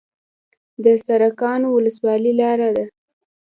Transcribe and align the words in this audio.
د 0.83 0.85
سرکانو 1.05 1.67
ولسوالۍ 1.71 2.33
لاره 2.41 2.69
ده 2.75 2.85